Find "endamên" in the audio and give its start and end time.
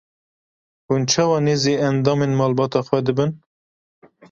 1.87-2.31